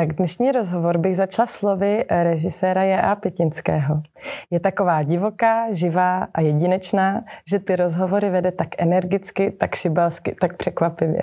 [0.00, 3.16] Tak dnešní rozhovor bych začala slovy režiséra J.A.
[3.16, 4.02] Pětinského.
[4.50, 10.56] Je taková divoká, živá a jedinečná, že ty rozhovory vede tak energicky, tak šibalsky, tak
[10.56, 11.22] překvapivě.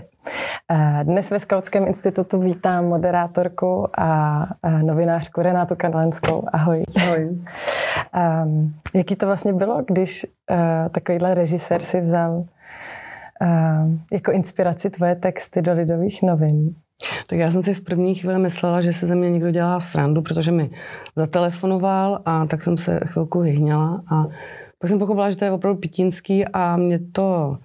[1.04, 4.40] Dnes ve Skautském institutu vítám moderátorku a
[4.84, 6.44] novinářku Renátu Kadlenskou.
[6.54, 6.84] Ahoj.
[6.98, 7.30] Ahoj.
[8.44, 10.58] Um, jaký to vlastně bylo, když uh,
[10.92, 12.48] takovýhle režisér si vzal uh,
[14.12, 16.76] jako inspiraci tvoje texty do lidových novin?
[17.28, 20.22] Tak já jsem si v první chvíli myslela, že se ze mě někdo dělá srandu,
[20.22, 20.70] protože mi
[21.16, 24.26] zatelefonoval a tak jsem se chvilku vyhněla a
[24.80, 27.58] pak jsem pochopila, že to je opravdu pitínský a mě to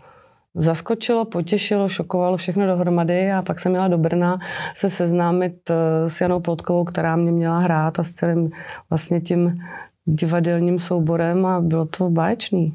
[0.54, 4.38] zaskočilo, potěšilo, šokovalo všechno dohromady a pak jsem měla do Brna
[4.74, 8.50] se seznámit eh, s Janou Podkovou, která mě měla hrát a s celým
[8.90, 9.60] vlastně tím
[10.04, 12.74] divadelním souborem a bylo to báječný.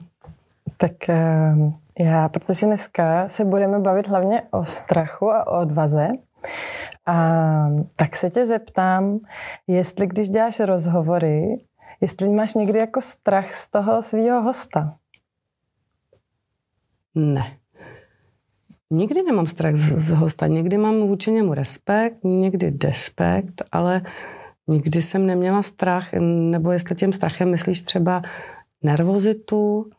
[0.78, 1.56] Tak eh,
[2.00, 6.08] já, protože dneska se budeme bavit hlavně o strachu a o odvaze,
[7.06, 9.20] a tak se tě zeptám,
[9.68, 11.66] jestli když děláš rozhovory,
[12.02, 14.96] jestli máš někdy jako strach z toho svého hosta.
[17.16, 17.58] Ne.
[18.90, 20.48] Nikdy nemám strach z, z hosta.
[20.48, 24.02] Někdy mám vůči němu respekt, někdy despekt, ale
[24.68, 26.14] nikdy jsem neměla strach,
[26.52, 28.22] nebo jestli tím strachem myslíš třeba
[28.84, 29.90] nervozitu?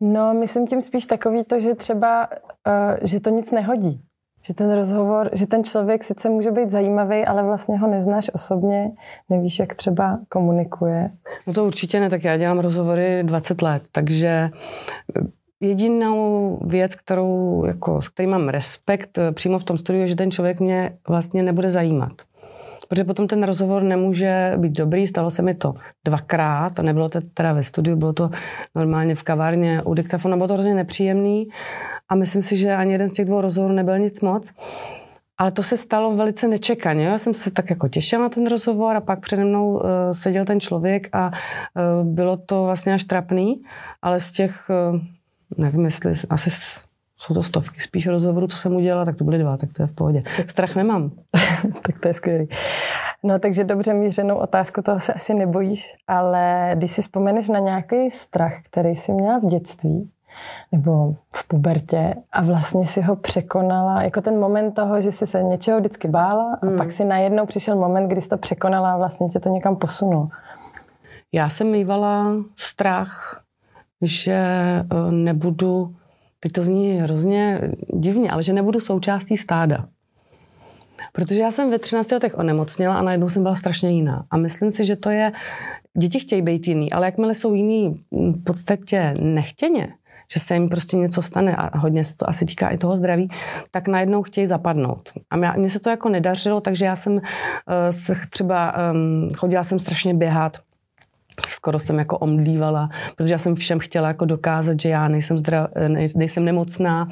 [0.00, 4.02] No, myslím tím spíš takový to, že třeba, uh, že to nic nehodí.
[4.42, 8.90] Že ten rozhovor, že ten člověk sice může být zajímavý, ale vlastně ho neznáš osobně,
[9.28, 11.10] nevíš, jak třeba komunikuje.
[11.46, 15.22] No to určitě ne, tak já dělám rozhovory 20 let, takže eh,
[15.60, 20.16] jedinou věc, kterou, jako, s který mám respekt eh, přímo v tom studiu, je, že
[20.16, 22.12] ten člověk mě vlastně nebude zajímat
[22.90, 25.06] protože potom ten rozhovor nemůže být dobrý.
[25.06, 25.74] Stalo se mi to
[26.04, 28.30] dvakrát a nebylo to teda ve studiu, bylo to
[28.74, 31.48] normálně v kavárně u diktafonu, bylo to hrozně nepříjemný
[32.08, 34.52] a myslím si, že ani jeden z těch dvou rozhovorů nebyl nic moc.
[35.38, 37.06] Ale to se stalo velice nečekaně.
[37.06, 40.44] Já jsem se tak jako těšila na ten rozhovor a pak přede mnou uh, seděl
[40.44, 43.62] ten člověk a uh, bylo to vlastně až trapný,
[44.02, 45.00] ale z těch, uh,
[45.58, 46.50] nevím jestli, asi
[47.20, 49.86] jsou to stovky spíš rozhovorů, co jsem udělala, tak to byly dva, tak to je
[49.86, 50.22] v pohodě.
[50.46, 51.10] Strach nemám.
[51.82, 52.48] tak to je skvělý.
[53.22, 58.10] No takže dobře mířenou otázku, toho se asi nebojíš, ale když si vzpomeneš na nějaký
[58.10, 60.10] strach, který jsi měla v dětství,
[60.72, 65.42] nebo v pubertě a vlastně si ho překonala, jako ten moment toho, že jsi se
[65.42, 66.78] něčeho vždycky bála a mm.
[66.78, 70.28] pak si najednou přišel moment, kdy jsi to překonala a vlastně tě to někam posunulo.
[71.32, 73.42] Já jsem mývala strach,
[74.02, 75.94] že eh, nebudu
[76.40, 77.60] teď to zní hrozně
[77.94, 79.88] divně, ale že nebudu součástí stáda.
[81.12, 84.24] Protože já jsem ve 13 letech onemocněla a najednou jsem byla strašně jiná.
[84.30, 85.32] A myslím si, že to je,
[85.98, 89.88] děti chtějí být jiný, ale jakmile jsou jiný v podstatě nechtěně,
[90.32, 93.28] že se jim prostě něco stane a hodně se to asi týká i toho zdraví,
[93.70, 95.12] tak najednou chtějí zapadnout.
[95.30, 97.20] A mně se to jako nedařilo, takže já jsem uh,
[98.30, 100.56] třeba um, chodila jsem strašně běhat,
[101.46, 105.70] skoro jsem jako omdlívala, protože já jsem všem chtěla jako dokázat, že já nejsem, zdrav,
[106.16, 107.08] nejsem nemocná,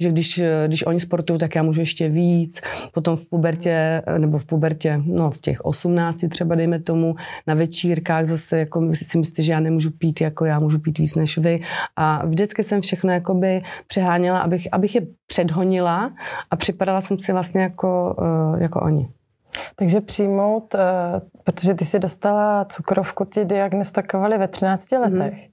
[0.00, 2.60] že když, když oni sportují, tak já můžu ještě víc.
[2.92, 7.14] Potom v pubertě, nebo v pubertě, no v těch 18 třeba dejme tomu,
[7.46, 11.14] na večírkách zase jako si myslíte, že já nemůžu pít, jako já můžu pít víc
[11.14, 11.60] než vy.
[11.96, 16.12] A vždycky jsem všechno jakoby přeháněla, abych, abych je předhonila
[16.50, 18.16] a připadala jsem si vlastně jako,
[18.56, 19.08] eh, jako oni.
[19.76, 20.78] Takže přijmout, eh,
[21.44, 25.02] protože ty si dostala cukrovku, ti diagnostikovali ve 13 mhm.
[25.02, 25.52] letech, mm.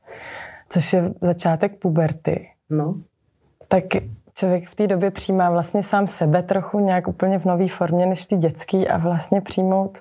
[0.69, 2.47] což je začátek puberty.
[2.69, 2.95] No.
[3.67, 3.83] Tak
[4.33, 8.25] člověk v té době přijímá vlastně sám sebe trochu nějak úplně v nové formě než
[8.25, 9.97] ty dětský a vlastně přijmout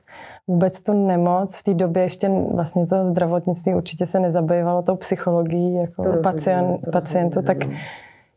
[0.49, 1.57] vůbec tu nemoc.
[1.57, 6.81] V té době ještě vlastně to zdravotnictví určitě se nezabývalo tou psychologií jako to pacient,
[6.85, 7.73] to pacientu, tak no.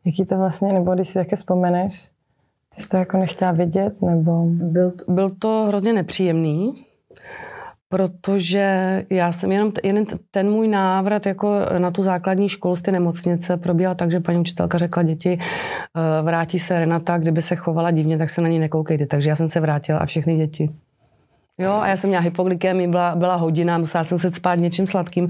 [0.06, 2.12] jaký to vlastně, nebo když si také vzpomeneš,
[2.76, 4.46] ty jsi to jako nechtěla vidět, nebo?
[4.46, 6.86] Byl, byl to hrozně nepříjemný,
[7.90, 12.92] protože já jsem jenom, jen ten můj návrat jako na tu základní školu z té
[12.92, 17.92] nemocnice probíhal tak, že paní učitelka řekla děti, eh, vrátí se Renata, kdyby se chovala
[17.92, 19.06] divně, tak se na ní nekoukejte.
[19.06, 20.70] Takže já jsem se vrátila a všechny děti.
[21.58, 25.30] Jo, a já jsem měla hypoglykemii, byla, byla hodina, musela jsem se spát něčím sladkým.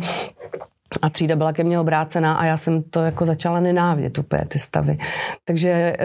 [1.02, 4.60] A třída byla ke mně obrácená a já jsem to jako začala nenávidět úplně ty
[4.60, 4.98] stavy.
[5.46, 5.96] Takže e,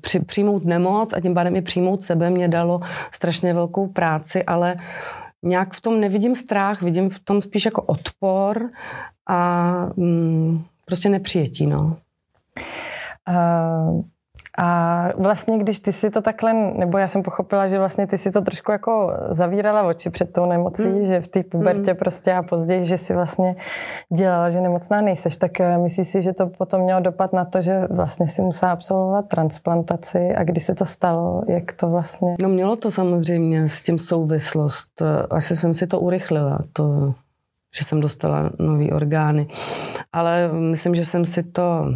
[0.00, 2.80] při, přijmout nemoc a tím pádem i přijmout sebe mě dalo
[3.12, 4.76] strašně velkou práci, ale
[5.42, 8.70] nějak v tom nevidím strach, vidím v tom spíš jako odpor
[9.28, 11.96] a mm, prostě nepřijetí, no.
[13.28, 14.02] Uh,
[14.58, 18.30] A vlastně, když ty si to takhle, nebo já jsem pochopila, že vlastně ty si
[18.30, 21.06] to trošku jako zavírala oči před tou nemocí, mm.
[21.06, 21.96] že v té pubertě mm.
[21.96, 23.56] prostě a později, že si vlastně
[24.12, 27.60] dělala, že nemocná nejseš, tak eh, myslíš si, že to potom mělo dopad na to,
[27.60, 32.36] že vlastně si musela absolvovat transplantaci a kdy se to stalo, jak to vlastně?
[32.42, 35.02] No mělo to samozřejmě s tím souvislost.
[35.30, 37.14] Asi jsem si to urychlila, to,
[37.76, 39.46] že jsem dostala nový orgány.
[40.12, 41.94] Ale myslím, že jsem si to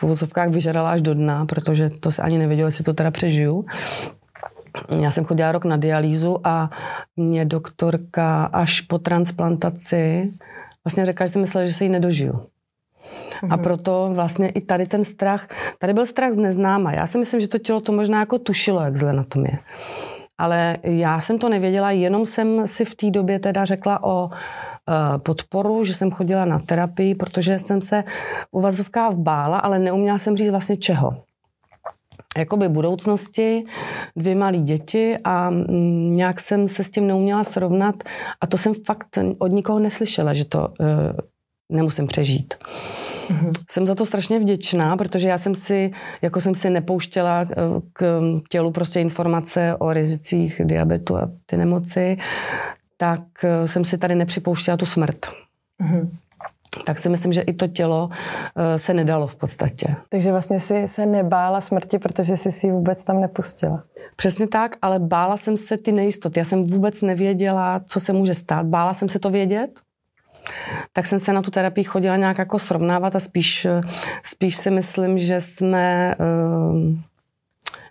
[0.00, 3.64] v uvozovkách vyžadala až do dna, protože to se ani nevědělo, jestli to teda přežiju.
[5.00, 6.70] Já jsem chodila rok na dialýzu a
[7.16, 10.32] mě doktorka až po transplantaci
[10.84, 12.46] vlastně řekla, že jsem myslela, že se jí nedožiju.
[13.42, 13.58] A mhm.
[13.58, 15.48] proto vlastně i tady ten strach,
[15.78, 16.92] tady byl strach z neznáma.
[16.92, 19.58] Já si myslím, že to tělo to možná jako tušilo, jak zle na tom je
[20.40, 25.18] ale já jsem to nevěděla, jenom jsem si v té době teda řekla o e,
[25.18, 28.04] podporu, že jsem chodila na terapii, protože jsem se
[28.50, 31.22] u vazovká bála, ale neuměla jsem říct vlastně čeho
[32.38, 33.64] jakoby budoucnosti,
[34.16, 37.94] dvě malé děti a mm, nějak jsem se s tím neuměla srovnat
[38.40, 40.86] a to jsem fakt od nikoho neslyšela, že to uh,
[41.68, 42.54] nemusím přežít.
[43.30, 43.52] Mm-hmm.
[43.70, 45.90] Jsem za to strašně vděčná, protože já jsem si,
[46.22, 47.54] jako jsem si nepouštěla eh,
[47.92, 52.16] k tělu prostě informace o rizicích diabetu a ty nemoci,
[52.96, 55.26] tak eh, jsem si tady nepřipouštěla tu smrt.
[55.80, 56.08] Mm-hmm
[56.84, 58.08] tak si myslím, že i to tělo
[58.56, 59.96] eh, se nedalo v podstatě.
[60.08, 63.84] Takže vlastně si se nebála smrti, protože jsi si vůbec tam nepustila.
[64.16, 66.38] Přesně tak, ale bála jsem se ty nejistoty.
[66.40, 68.66] Já jsem vůbec nevěděla, co se může stát.
[68.66, 69.70] Bála jsem se to vědět,
[70.92, 73.66] tak jsem se na tu terapii chodila nějak jako srovnávat a spíš,
[74.22, 76.98] spíš si myslím, že jsme uh,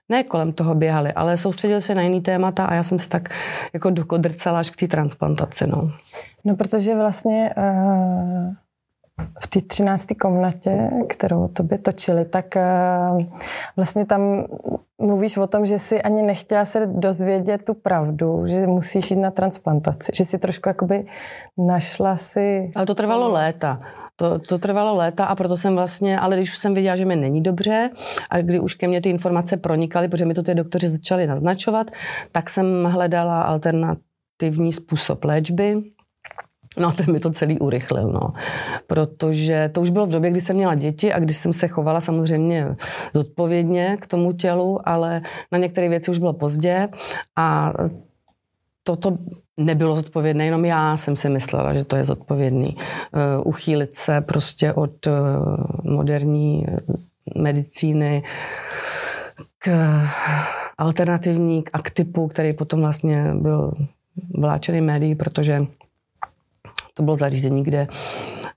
[0.09, 3.29] ne kolem toho běhali, ale soustředili se na jiný témata a já jsem se tak
[3.73, 5.67] jako dokodrcala až k té transplantaci.
[5.67, 5.91] No.
[6.45, 8.53] no, protože vlastně uh
[9.39, 12.63] v té třinácté komnatě, kterou tobě točili, tak eh,
[13.75, 14.45] vlastně tam
[14.99, 19.31] mluvíš o tom, že si ani nechtěla se dozvědět tu pravdu, že musíš jít na
[19.31, 21.05] transplantaci, že si trošku jakoby
[21.57, 22.71] našla si...
[22.75, 23.81] Ale to trvalo léta.
[24.15, 27.15] To, to trvalo léta a proto jsem vlastně, ale když už jsem viděla, že mi
[27.15, 27.89] není dobře
[28.29, 31.87] a kdy už ke mně ty informace pronikaly, protože mi to ty doktoři začali naznačovat,
[32.31, 35.83] tak jsem hledala alternativní způsob léčby
[36.79, 38.33] No, ten mi to celý urychlil, no.
[38.87, 42.01] Protože to už bylo v době, kdy jsem měla děti a kdy jsem se chovala
[42.01, 42.75] samozřejmě
[43.13, 45.21] zodpovědně k tomu tělu, ale
[45.51, 46.89] na některé věci už bylo pozdě
[47.35, 47.73] a
[48.83, 49.17] toto
[49.57, 52.75] nebylo zodpovědné, jenom já jsem si myslela, že to je zodpovědný.
[52.75, 55.13] Uh, uchýlit se prostě od uh,
[55.83, 56.65] moderní
[57.37, 58.23] medicíny
[59.59, 59.69] k
[60.77, 63.73] alternativní, k aktipu, který potom vlastně byl
[64.37, 65.65] vláčený médií, protože
[66.99, 67.87] to bylo zařízení, kde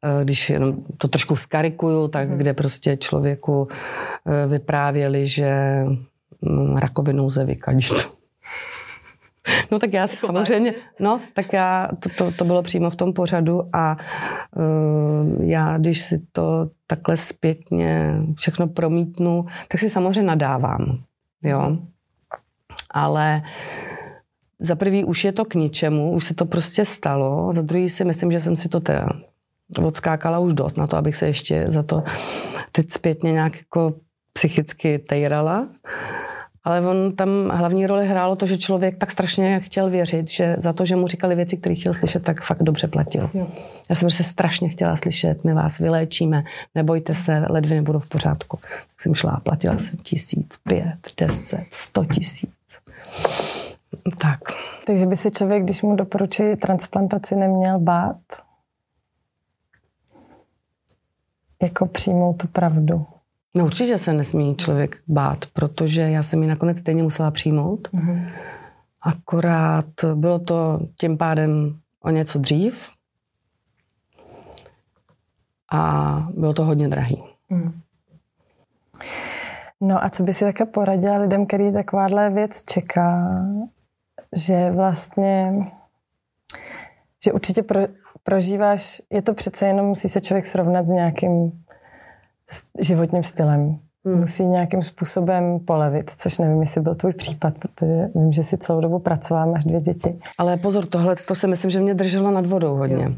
[0.03, 2.39] eh, když jenom to trošku skarikuju, tak hmm.
[2.39, 5.83] kde prostě člověku eh, vyprávěli, že
[6.41, 7.93] mm, rakovinou lze vykadit.
[9.71, 13.13] No tak já si samozřejmě, no tak já, to, to, to bylo přímo v tom
[13.13, 13.97] pořadu a
[14.57, 21.03] uh, já, když si to takhle zpětně všechno promítnu, tak si samozřejmě nadávám,
[21.43, 21.77] jo.
[22.91, 23.92] Ale uh,
[24.63, 28.05] za prvý už je to k ničemu, už se to prostě stalo, za druhý si
[28.05, 29.09] myslím, že jsem si to teda
[29.79, 32.03] odskákala už dost na to, abych se ještě za to
[32.73, 33.95] teď zpětně nějak jako
[34.33, 35.69] psychicky tejrala.
[36.65, 40.73] Ale on tam hlavní roli hrálo to, že člověk tak strašně chtěl věřit, že za
[40.73, 43.31] to, že mu říkali věci, které chtěl slyšet, tak fakt dobře platil.
[43.35, 43.49] Jo.
[43.91, 48.59] Já jsem prostě strašně chtěla slyšet, my vás vyléčíme, nebojte se, ledviny nebudou v pořádku.
[48.63, 52.53] Tak jsem šla a platila jsem tisíc, pět, deset, sto tisíc.
[54.21, 54.41] Tak.
[54.87, 58.21] Takže by si člověk, když mu doporučí transplantaci, neměl bát?
[61.63, 63.07] Jako přijmout tu pravdu?
[63.55, 67.89] No určitě se nesmí člověk bát, protože já jsem ji nakonec stejně musela přijmout.
[67.89, 68.29] Mm-hmm.
[69.03, 72.91] Akorát bylo to tím pádem o něco dřív
[75.73, 77.23] a bylo to hodně drahý.
[77.51, 77.81] Mm.
[79.81, 83.39] No a co by si také poradila lidem, který takováhle věc čeká
[84.37, 85.53] že vlastně,
[87.25, 87.81] že určitě pro,
[88.23, 91.53] prožíváš, je to přece jenom, musí se člověk srovnat s nějakým
[92.79, 93.79] životním stylem.
[94.05, 94.19] Hmm.
[94.19, 98.81] Musí nějakým způsobem polevit, což nevím, jestli byl tvůj případ, protože vím, že si celou
[98.81, 100.19] dobu pracovala, máš dvě děti.
[100.39, 103.05] Ale pozor, tohle to si myslím, že mě drželo nad vodou hodně.
[103.05, 103.13] Jo.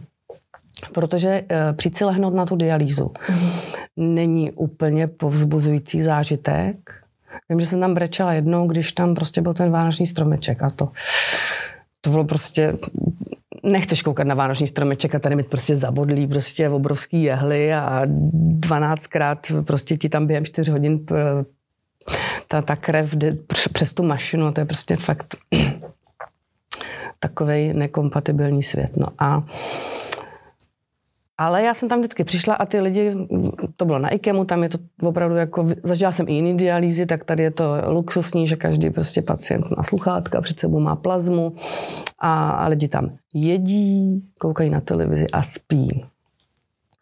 [0.93, 3.51] Protože uh, přijít si lehnout na tu dialýzu hmm.
[3.97, 7.04] není úplně povzbuzující zážitek,
[7.49, 10.89] Vím, že jsem tam brečela jednou, když tam prostě byl ten vánoční stromeček a to,
[12.01, 12.73] to bylo prostě
[13.63, 18.03] nechceš koukat na vánoční stromeček a tady mít prostě zabodlí prostě obrovský jehly a
[18.61, 21.07] 12krát prostě ti tam během 4 hodin
[22.49, 23.37] ta, ta krev jde
[23.73, 25.37] přes tu mašinu, to je prostě fakt
[27.19, 28.97] takový nekompatibilní svět.
[28.97, 29.45] No a
[31.39, 33.15] ale já jsem tam vždycky přišla a ty lidi,
[33.77, 37.25] to bylo na IKEMu, tam je to opravdu jako, zažila jsem i jiný dialýzy, tak
[37.25, 41.57] tady je to luxusní, že každý prostě pacient má sluchátka, před sebou má plazmu
[42.21, 46.05] a, a lidi tam jedí, koukají na televizi a spí.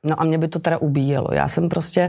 [0.04, 1.26] No a mě by to teda ubíjelo.
[1.32, 2.09] Já jsem prostě,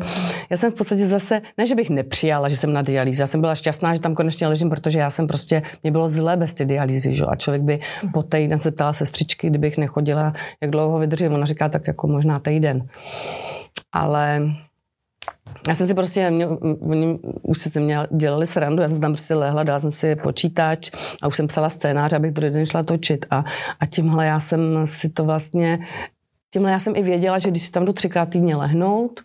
[0.49, 3.41] já jsem v podstatě zase, ne, že bych nepřijala, že jsem na dialýze, já jsem
[3.41, 6.65] byla šťastná, že tam konečně ležím, protože já jsem prostě, mě bylo zlé bez ty
[6.65, 7.25] dialýzy, že?
[7.25, 7.79] a člověk by
[8.13, 11.33] po týden se ptala sestřičky, kdybych nechodila, jak dlouho vydržím.
[11.33, 12.87] Ona říká, tak jako možná týden.
[13.91, 14.41] Ale
[15.67, 16.47] já jsem si prostě, mě,
[16.81, 20.91] oni už se mě dělali srandu, já jsem tam prostě lehla, dala jsem si počítač
[21.21, 23.43] a už jsem psala scénář, abych druhý den šla točit a,
[23.79, 25.79] a tímhle já jsem si to vlastně
[26.53, 29.21] Tímhle já jsem i věděla, že když si tam jdu třikrát týdně lehnout,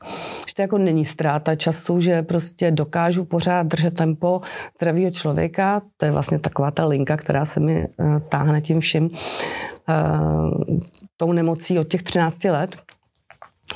[0.49, 4.40] že to jako není ztráta času, že prostě dokážu pořád držet tempo
[4.75, 5.82] zdravého člověka.
[5.97, 9.11] To je vlastně taková ta linka, která se mi uh, táhne tím vším uh,
[11.16, 12.76] tou nemocí od těch 13 let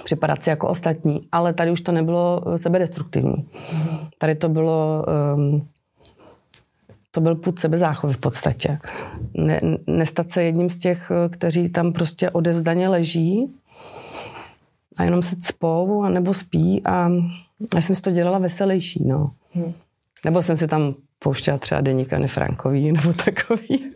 [0.05, 3.49] připadat si jako ostatní, ale tady už to nebylo sebedestruktivní.
[4.19, 5.05] Tady to bylo
[5.35, 5.69] um,
[7.15, 8.79] to byl put sebezáchovy v podstatě.
[9.35, 13.55] Ne, nestat se jedním z těch, kteří tam prostě odevzdaně leží
[14.99, 17.11] a jenom se cpou a nebo spí a
[17.75, 19.33] já jsem si to dělala veselější, no.
[19.55, 19.73] Hmm.
[20.25, 23.93] Nebo jsem si tam pouštěla třeba deníka Nefrankový nebo takový.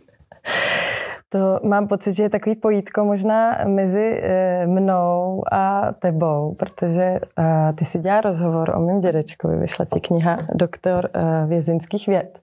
[1.29, 7.73] To mám pocit, že je takový pojítko možná mezi eh, mnou a tebou, protože eh,
[7.75, 12.39] ty si dělá rozhovor o mém dědečkovi, vyšla ti kniha Doktor eh, vězinských věd.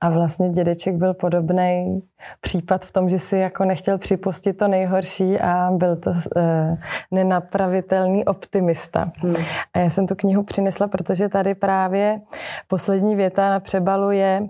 [0.00, 2.02] A vlastně dědeček byl podobný
[2.40, 6.10] případ v tom, že si jako nechtěl připustit to nejhorší a byl to
[7.10, 9.12] nenapravitelný optimista.
[9.16, 9.34] Hmm.
[9.74, 12.20] A já jsem tu knihu přinesla, protože tady právě
[12.68, 14.48] poslední věta na přebalu je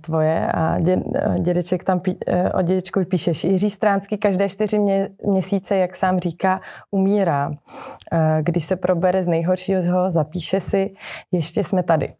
[0.00, 1.02] tvoje a dě,
[1.40, 2.18] dědeček tam pí,
[2.54, 3.44] o dědečkovi píšeš.
[3.44, 7.50] Jiří Stránský každé čtyři mě, měsíce, jak sám říká, umírá.
[8.40, 10.94] Když se probere z nejhoršího, zapíše si,
[11.32, 12.14] ještě jsme tady.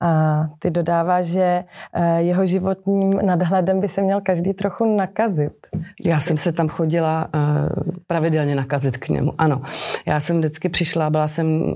[0.00, 5.52] A ty dodává, že eh, jeho životním nadhledem by se měl každý trochu nakazit.
[6.04, 7.38] Já jsem se tam chodila eh,
[8.06, 9.62] pravidelně nakazit k němu, ano.
[10.06, 11.74] Já jsem vždycky přišla, byla jsem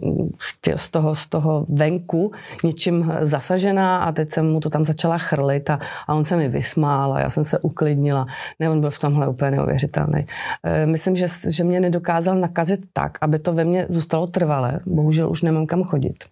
[0.76, 2.32] z toho, z toho venku
[2.64, 6.48] něčím zasažená a teď jsem mu to tam začala chrlit a, a on se mi
[6.48, 8.26] vysmál a já jsem se uklidnila.
[8.60, 10.26] Ne, on byl v tomhle úplně neuvěřitelný.
[10.64, 14.80] Eh, myslím, že, že mě nedokázal nakazit tak, aby to ve mně zůstalo trvalé.
[14.86, 16.24] Bohužel už nemám kam chodit.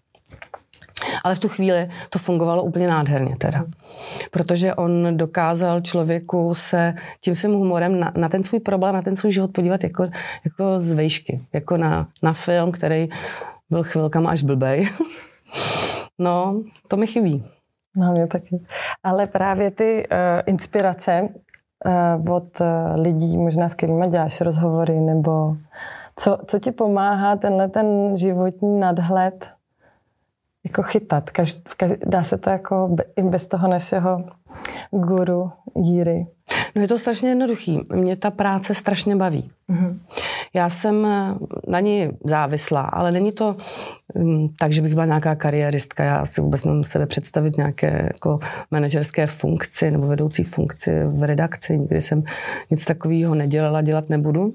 [1.25, 3.65] Ale v tu chvíli to fungovalo úplně nádherně teda.
[4.31, 9.17] Protože on dokázal člověku se tím svým humorem na, na ten svůj problém, na ten
[9.17, 10.03] svůj život podívat jako,
[10.45, 11.41] jako z vejšky.
[11.53, 13.09] Jako na, na film, který
[13.71, 14.89] byl chvilkama až blbej.
[16.19, 17.45] no, to mi chybí.
[17.97, 18.61] No, mě taky.
[19.03, 21.29] Ale právě ty uh, inspirace
[22.27, 22.67] uh, od uh,
[23.03, 25.57] lidí, možná s kterými děláš rozhovory, nebo
[26.17, 29.51] co, co ti pomáhá tenhle ten životní nadhled
[30.65, 31.31] jako chytat.
[31.31, 34.25] Každ, každ, dá se to jako i bez toho našeho
[34.91, 36.17] guru Jíry.
[36.77, 37.81] No je to strašně jednoduchý.
[37.95, 39.51] Mě ta práce strašně baví.
[39.71, 39.99] Mm-hmm.
[40.55, 41.07] Já jsem
[41.69, 43.57] na ní závislá, ale není to
[44.15, 46.05] mm, tak, že bych byla nějaká kariéristka.
[46.05, 48.39] Já si vůbec nemůžu sebe představit nějaké jako
[48.71, 51.79] manažerské funkci nebo vedoucí funkci v redakci.
[51.79, 52.23] Nikdy jsem
[52.71, 54.53] nic takového nedělala, dělat nebudu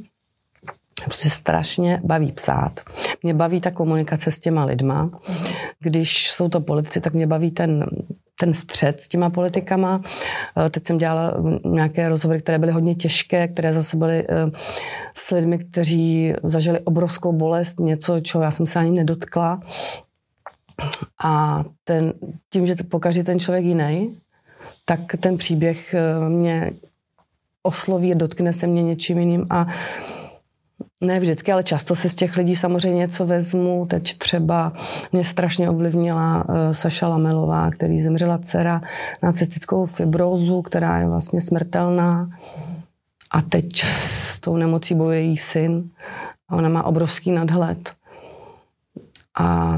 [1.04, 2.80] prostě strašně baví psát.
[3.24, 5.10] Mě baví ta komunikace s těma lidma.
[5.80, 7.86] Když jsou to politici, tak mě baví ten,
[8.40, 10.02] ten střed s těma politikama.
[10.66, 11.34] Eh, teď jsem dělala
[11.66, 14.52] nějaké rozhovory, které byly hodně těžké, které zase byly eh,
[15.14, 19.60] s lidmi, kteří zažili obrovskou bolest, něco, čeho já jsem se ani nedotkla.
[21.24, 22.14] A ten,
[22.50, 24.20] tím, že pokaží ten člověk jiný,
[24.86, 26.72] tak ten příběh eh, mě
[27.64, 29.68] osloví, dotkne se mě něčím jiným a
[31.02, 33.86] ne vždycky, ale často se z těch lidí samozřejmě něco vezmu.
[33.86, 34.74] Teď třeba
[35.12, 38.82] mě strašně ovlivnila uh, Saša Lamelová, který zemřela dcera
[39.24, 42.30] na cystickou fibrózu, která je vlastně smrtelná.
[43.32, 45.90] A teď s tou nemocí bojuje její syn.
[46.50, 47.94] A ona má obrovský nadhled.
[49.40, 49.78] A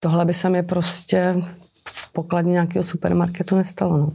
[0.00, 1.36] tohle by se mi prostě
[1.88, 3.96] v pokladně nějakého supermarketu nestalo.
[3.96, 4.12] No.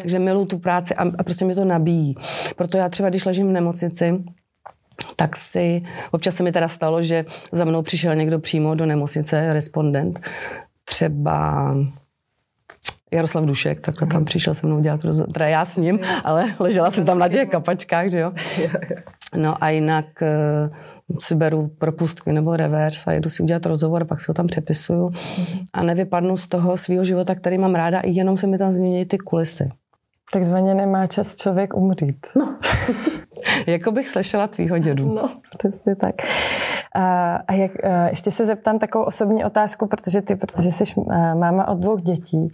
[0.00, 2.14] Takže miluju tu práci a, a prostě mi to nabíjí.
[2.56, 4.24] Proto já třeba, když ležím v nemocnici,
[5.16, 9.52] tak si, občas se mi teda stalo, že za mnou přišel někdo přímo do nemocnice,
[9.52, 10.20] respondent,
[10.84, 11.74] třeba
[13.12, 15.32] Jaroslav Dušek, takhle tam přišel se mnou dělat rozhovor.
[15.32, 18.32] Teda já s ním, ale ležela jsem tam na těch kapačkách, že jo.
[19.36, 20.06] No a jinak
[21.10, 24.46] uh, si beru propustky nebo revers a jedu si udělat rozhovor, pak si ho tam
[24.46, 25.10] přepisuju
[25.72, 29.06] a nevypadnu z toho svého života, který mám ráda, i jenom se mi tam změní
[29.06, 29.68] ty kulisy.
[30.32, 32.26] Takzvaně nemá čas člověk umřít.
[32.36, 32.58] No.
[33.66, 35.14] jako bych slyšela tvýho dědu.
[35.14, 36.14] No, přesně tak.
[36.94, 40.84] A, a jak, a ještě se zeptám takovou osobní otázku, protože ty, protože jsi
[41.34, 42.48] máma od dvou dětí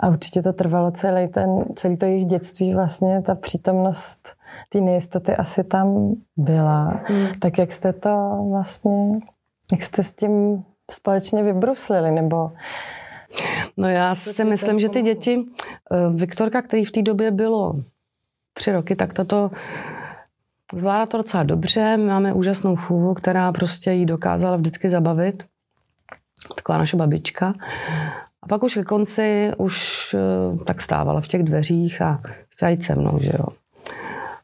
[0.00, 4.28] a určitě to trvalo celý, ten, celý to jejich dětství vlastně, ta přítomnost
[4.68, 7.00] té nejistoty asi tam byla.
[7.04, 7.26] Hmm.
[7.40, 9.18] Tak jak jste to vlastně,
[9.72, 12.48] jak jste s tím společně vybruslili, nebo
[13.76, 15.44] No já si myslím, že ty děti,
[15.92, 17.74] eh, Viktorka, který v té době bylo
[18.52, 19.50] tři roky, tak toto
[20.74, 21.96] zvládá to docela dobře.
[21.96, 25.44] Máme úžasnou chůvu, která prostě jí dokázala vždycky zabavit.
[26.56, 27.54] Taková naše babička.
[28.42, 32.84] A pak už ke konci už eh, tak stávala v těch dveřích a chtěla jít
[32.84, 33.46] se mnou, že jo.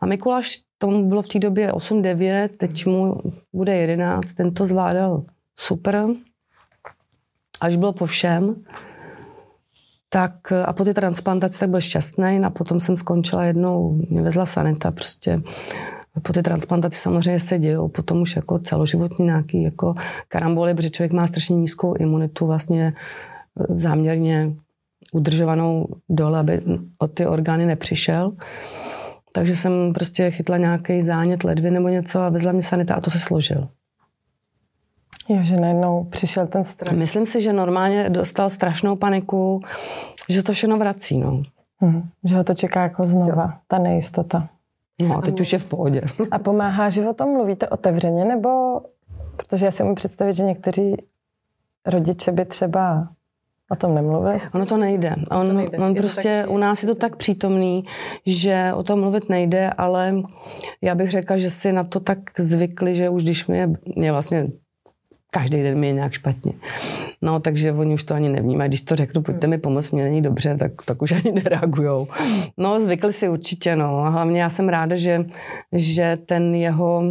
[0.00, 3.16] A Mikuláš, tomu bylo v té době 8-9, teď mu
[3.52, 5.24] bude 11, ten to zvládal
[5.56, 6.06] super.
[7.60, 8.64] Až bylo po všem,
[10.08, 14.46] tak a po té transplantaci tak byl šťastný a potom jsem skončila jednou, mě vezla
[14.46, 15.42] sanita prostě
[16.22, 19.94] po té transplantaci samozřejmě se dějou potom už jako celoživotní nějaký jako
[20.28, 22.94] karamboly, protože člověk má strašně nízkou imunitu vlastně
[23.68, 24.52] záměrně
[25.12, 26.62] udržovanou dole, aby
[26.98, 28.32] od ty orgány nepřišel.
[29.32, 33.10] Takže jsem prostě chytla nějaký zánět ledvy nebo něco a vezla mě sanita a to
[33.10, 33.68] se složil.
[35.28, 36.96] Jo, že najednou přišel ten strach.
[36.96, 39.62] Myslím si, že normálně dostal strašnou paniku,
[40.28, 41.18] že to všechno vrací.
[41.18, 41.42] No.
[41.78, 43.52] Hmm, že ho to čeká jako znova, jo.
[43.66, 44.48] ta nejistota.
[45.00, 46.02] No a teď už je v pohodě.
[46.30, 48.80] A pomáhá, že o tom mluvíte otevřeně, nebo
[49.36, 50.96] protože já si můžu představit, že někteří
[51.86, 53.08] rodiče by třeba
[53.70, 54.38] o tom nemluvili?
[54.54, 55.14] Ono to nejde.
[55.30, 55.78] On, to nejde.
[55.78, 56.50] on prostě, tak...
[56.50, 57.84] u nás je to tak přítomný,
[58.26, 60.14] že o tom mluvit nejde, ale
[60.82, 64.12] já bych řekla, že si na to tak zvykli, že už když mi je, mě
[64.12, 64.46] vlastně
[65.30, 66.52] každý den mi je nějak špatně.
[67.22, 68.68] No, takže oni už to ani nevnímají.
[68.68, 72.08] Když to řeknu, pojďte mi pomoct, mě není dobře, tak, tak už ani nereagujou.
[72.56, 73.98] No, zvykli si určitě, no.
[74.04, 75.24] A hlavně já jsem ráda, že,
[75.72, 77.02] že ten jeho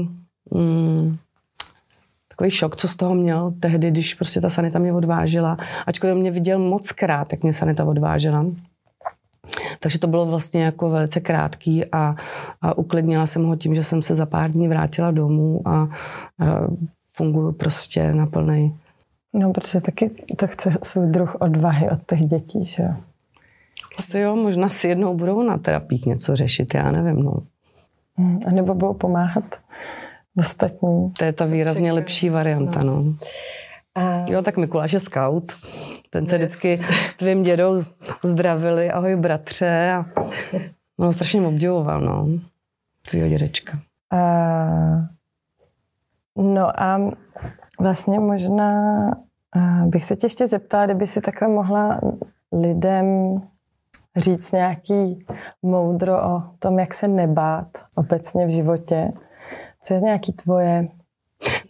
[0.52, 1.18] mm,
[2.28, 5.58] takový šok, co z toho měl tehdy, když prostě ta sanita mě odvážela.
[5.88, 8.46] Ačkoliv mě viděl moc krát, jak mě sanita odvážela.
[9.80, 12.16] Takže to bylo vlastně jako velice krátký a,
[12.62, 15.88] a uklidnila jsem ho tím, že jsem se za pár dní vrátila domů a, a
[17.16, 18.78] funguju prostě na plný.
[19.34, 22.94] No, protože taky to chce svůj druh odvahy od těch dětí, že jo?
[23.98, 27.34] Asi jo, možná si jednou budou na terapii něco řešit, já nevím, no.
[28.18, 29.44] Hmm, a nebo budou pomáhat
[30.38, 31.12] ostatním.
[31.12, 33.02] To je ta výrazně lepší varianta, no.
[33.04, 33.16] no.
[33.96, 34.26] A...
[34.30, 35.54] Jo, tak Mikuláš je scout.
[36.10, 37.84] Ten se vždycky s tvým dědou
[38.24, 38.92] zdravili.
[38.92, 39.92] Ahoj, bratře.
[39.92, 40.06] A
[40.98, 42.28] on strašně obdivoval, no.
[43.10, 43.80] Tvýho dědečka.
[44.12, 44.18] A...
[46.38, 47.12] No a
[47.80, 48.72] vlastně možná
[49.86, 52.00] bych se tě ještě zeptala, kdyby si takhle mohla
[52.52, 53.38] lidem
[54.16, 55.26] říct nějaký
[55.62, 59.12] moudro o tom, jak se nebát obecně v životě.
[59.82, 60.88] Co je nějaký tvoje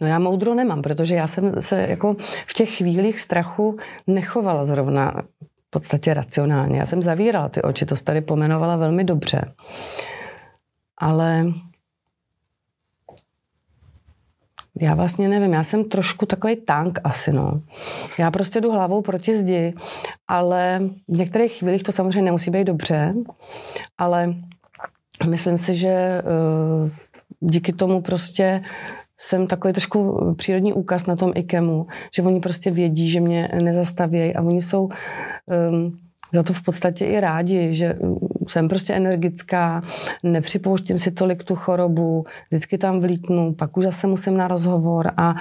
[0.00, 3.76] No já moudro nemám, protože já jsem se jako v těch chvílích strachu
[4.06, 5.22] nechovala zrovna
[5.66, 6.78] v podstatě racionálně.
[6.78, 9.40] Já jsem zavírala ty oči, to tady pomenovala velmi dobře.
[10.98, 11.44] Ale
[14.80, 17.60] já vlastně nevím, já jsem trošku takový tank asi, no.
[18.18, 19.74] Já prostě jdu hlavou proti zdi,
[20.28, 23.14] ale v některých chvílích to samozřejmě nemusí být dobře,
[23.98, 24.34] ale
[25.28, 26.22] myslím si, že
[26.82, 26.90] uh,
[27.40, 28.62] díky tomu prostě
[29.18, 34.34] jsem takový trošku přírodní úkaz na tom IKEMu, že oni prostě vědí, že mě nezastavějí
[34.34, 34.88] a oni jsou
[35.70, 35.98] um,
[36.32, 37.98] za to v podstatě i rádi, že
[38.46, 39.82] jsem prostě energická,
[40.22, 45.34] nepřipouštím si tolik tu chorobu, vždycky tam vlítnu, pak už zase musím na rozhovor a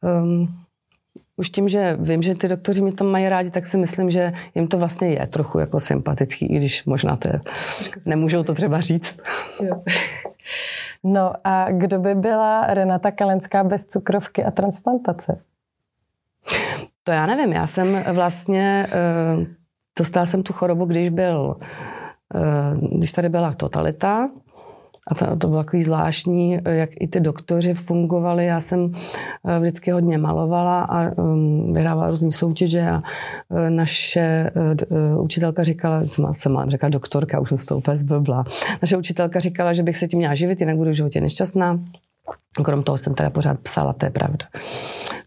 [0.00, 0.48] um,
[1.36, 4.32] už tím, že vím, že ty doktoři mě tam mají rádi, tak si myslím, že
[4.54, 7.40] jim to vlastně je trochu jako sympatický, i když možná to je,
[8.06, 9.20] nemůžou to třeba říct.
[9.60, 9.82] Jo.
[11.04, 15.38] No a kdo by byla Renata Kalenská bez cukrovky a transplantace?
[17.04, 18.86] To já nevím, já jsem vlastně
[19.36, 19.44] uh,
[19.98, 21.66] Dostala jsem tu chorobu, když byl, eh,
[22.92, 24.28] když tady byla totalita,
[25.06, 28.46] a to, to bylo takový zvláštní, jak i ty doktoři fungovali.
[28.46, 28.92] Já jsem
[29.48, 33.02] eh, vždycky hodně malovala a um, vyhrávala různé soutěže a
[33.48, 34.50] uh, naše
[34.90, 38.44] uh, učitelka říkala, jsem mám říkala doktorka, už jsem z toho úplně zblbla.
[38.82, 41.80] Naše učitelka říkala, že bych se tím měla živit, jinak budu v životě nešťastná.
[42.62, 44.46] Krom toho jsem teda pořád psala, to je pravda.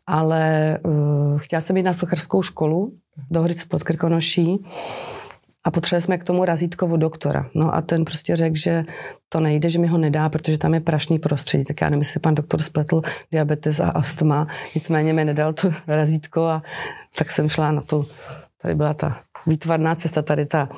[0.07, 2.93] Ale uh, chtěla jsem jít na sochařskou školu
[3.31, 4.65] do Horic pod Krkonoší
[5.65, 7.49] a potřebovali jsme k tomu razítko od doktora.
[7.55, 8.85] No a ten prostě řekl, že
[9.29, 11.63] to nejde, že mi ho nedá, protože tam je prašný prostředí.
[11.63, 13.01] Tak já nevím, jestli pan doktor spletl
[13.31, 16.63] diabetes a astma, nicméně mi nedal to razítko a
[17.17, 18.05] tak jsem šla na to.
[18.61, 20.69] Tady byla ta výtvarná cesta, tady ta